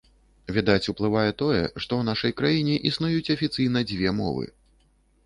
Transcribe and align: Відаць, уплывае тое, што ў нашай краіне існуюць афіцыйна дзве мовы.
Відаць, 0.55 0.89
уплывае 0.93 1.31
тое, 1.41 1.59
што 1.83 1.91
ў 1.99 2.03
нашай 2.09 2.33
краіне 2.39 2.79
існуюць 2.91 3.33
афіцыйна 3.37 3.79
дзве 3.93 4.15
мовы. 4.23 4.45